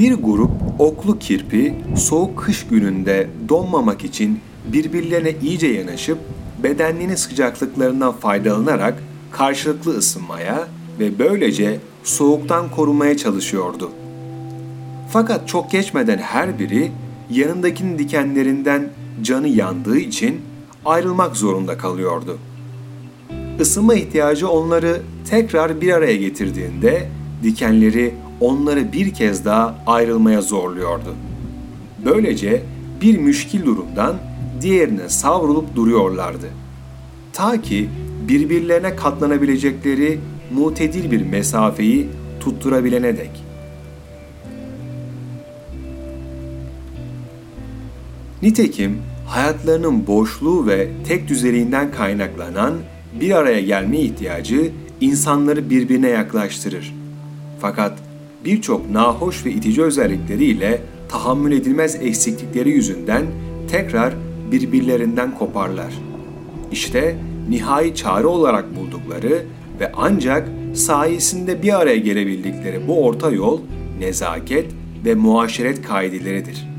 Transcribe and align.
Bir 0.00 0.12
grup 0.14 0.50
oklu 0.78 1.18
kirpi 1.18 1.74
soğuk 1.96 2.38
kış 2.38 2.66
gününde 2.66 3.28
donmamak 3.48 4.04
için 4.04 4.40
birbirlerine 4.72 5.34
iyice 5.42 5.66
yanaşıp 5.66 6.18
bedenlerinin 6.62 7.14
sıcaklıklarından 7.14 8.12
faydalanarak 8.12 9.02
karşılıklı 9.30 9.98
ısınmaya 9.98 10.68
ve 10.98 11.18
böylece 11.18 11.78
soğuktan 12.04 12.70
korunmaya 12.70 13.16
çalışıyordu. 13.16 13.90
Fakat 15.12 15.48
çok 15.48 15.70
geçmeden 15.70 16.18
her 16.18 16.58
biri 16.58 16.92
yanındakinin 17.30 17.98
dikenlerinden 17.98 18.88
canı 19.22 19.48
yandığı 19.48 19.98
için 19.98 20.40
ayrılmak 20.84 21.36
zorunda 21.36 21.78
kalıyordu. 21.78 22.38
Isınma 23.60 23.94
ihtiyacı 23.94 24.48
onları 24.48 25.02
tekrar 25.30 25.80
bir 25.80 25.92
araya 25.92 26.16
getirdiğinde 26.16 27.08
dikenleri 27.42 28.14
onları 28.40 28.92
bir 28.92 29.14
kez 29.14 29.44
daha 29.44 29.74
ayrılmaya 29.86 30.42
zorluyordu. 30.42 31.14
Böylece 32.04 32.62
bir 33.00 33.18
müşkil 33.18 33.66
durumdan 33.66 34.16
diğerine 34.60 35.08
savrulup 35.08 35.76
duruyorlardı. 35.76 36.46
Ta 37.32 37.62
ki 37.62 37.88
birbirlerine 38.28 38.96
katlanabilecekleri 38.96 40.18
mutedil 40.54 41.10
bir 41.10 41.26
mesafeyi 41.26 42.08
tutturabilene 42.40 43.16
dek. 43.16 43.30
Nitekim 48.42 49.02
hayatlarının 49.26 50.06
boşluğu 50.06 50.66
ve 50.66 50.88
tek 51.08 51.28
düzeliğinden 51.28 51.90
kaynaklanan 51.92 52.74
bir 53.20 53.30
araya 53.30 53.60
gelme 53.60 53.98
ihtiyacı 53.98 54.70
insanları 55.00 55.70
birbirine 55.70 56.08
yaklaştırır. 56.08 56.94
Fakat 57.60 57.92
birçok 58.44 58.90
nahoş 58.90 59.46
ve 59.46 59.50
itici 59.50 59.82
özellikleriyle 59.82 60.80
tahammül 61.08 61.52
edilmez 61.52 61.94
eksiklikleri 61.94 62.70
yüzünden 62.70 63.26
tekrar 63.70 64.14
birbirlerinden 64.52 65.38
koparlar. 65.38 65.92
İşte 66.72 67.16
nihai 67.48 67.94
çare 67.94 68.26
olarak 68.26 68.76
buldukları 68.76 69.42
ve 69.80 69.92
ancak 69.96 70.48
sayesinde 70.74 71.62
bir 71.62 71.80
araya 71.80 71.96
gelebildikleri 71.96 72.88
bu 72.88 73.04
orta 73.04 73.30
yol 73.30 73.60
nezaket 74.00 74.66
ve 75.04 75.14
muaşeret 75.14 75.82
kaideleridir. 75.82 76.70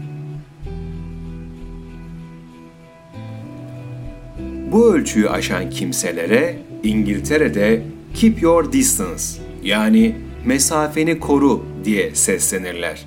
Bu 4.72 4.94
ölçüyü 4.94 5.30
aşan 5.30 5.70
kimselere 5.70 6.58
İngiltere'de 6.84 7.84
keep 8.14 8.42
your 8.42 8.72
distance 8.72 9.24
yani 9.64 10.16
mesafeni 10.46 11.20
koru 11.20 11.66
diye 11.86 12.16
seslenirler. 12.16 13.06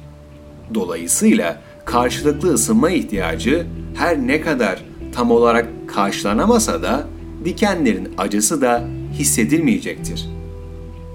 Dolayısıyla 0.74 1.60
karşılıklı 1.84 2.54
ısınma 2.54 2.90
ihtiyacı 2.90 3.66
her 3.94 4.18
ne 4.18 4.40
kadar 4.40 4.84
tam 5.12 5.30
olarak 5.30 5.68
karşılanamasa 5.86 6.82
da 6.82 7.06
dikenlerin 7.44 8.08
acısı 8.18 8.60
da 8.60 8.84
hissedilmeyecektir. 9.12 10.28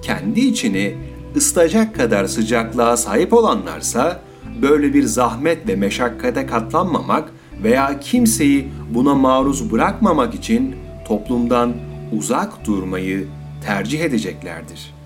Kendi 0.02 0.40
içini 0.40 0.96
ısıtacak 1.36 1.96
kadar 1.96 2.26
sıcaklığa 2.26 2.98
sahip 2.98 3.34
olanlarsa 3.34 4.22
böyle 4.62 4.94
bir 4.94 5.04
zahmet 5.04 5.68
ve 5.68 5.76
meşakkate 5.76 6.46
katlanmamak 6.46 7.30
veya 7.64 8.00
kimseyi 8.00 8.68
buna 8.94 9.16
maruz 9.16 9.72
bırakmamak 9.72 10.36
için 10.36 10.76
toplumdan 11.08 11.74
uzak 12.12 12.66
durmayı 12.66 13.28
tercih 13.66 14.00
edeceklerdir.'' 14.00 14.99